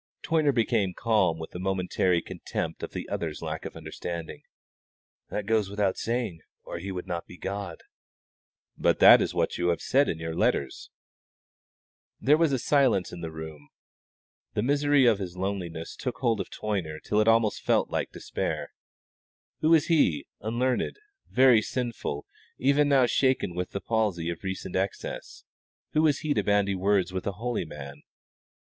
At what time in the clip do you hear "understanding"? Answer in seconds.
3.77-4.41